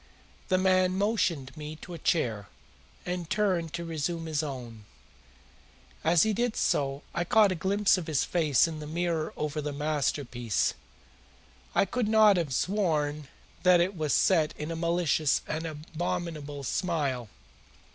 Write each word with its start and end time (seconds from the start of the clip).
The 0.47 0.57
man 0.57 0.97
motioned 0.97 1.55
me 1.55 1.75
to 1.83 1.93
a 1.93 1.99
chair, 1.99 2.47
and 3.05 3.29
turned 3.29 3.71
to 3.73 3.85
resume 3.85 4.25
his 4.25 4.41
own. 4.41 4.85
As 6.03 6.23
he 6.23 6.33
did 6.33 6.55
so 6.55 7.03
I 7.13 7.23
caught 7.23 7.51
a 7.51 7.61
glimpse 7.61 7.99
of 7.99 8.07
his 8.07 8.23
face 8.25 8.67
in 8.67 8.79
the 8.79 8.87
mirror 8.87 9.31
over 9.37 9.61
the 9.61 9.71
mantelpiece. 9.71 10.73
I 11.75 11.85
could 11.85 12.07
have 12.11 12.51
sworn 12.51 13.27
that 13.61 13.79
it 13.79 13.95
was 13.95 14.11
set 14.11 14.55
in 14.57 14.71
a 14.71 14.75
malicious 14.75 15.43
and 15.47 15.67
abominable 15.67 16.63
smile. 16.63 17.29